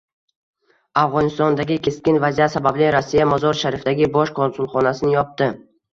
[1.01, 5.53] Afg‘onistondagi keskin vaziyat sababli Rossiya Mozori Sharifdagi bosh konsulxonasini yopdi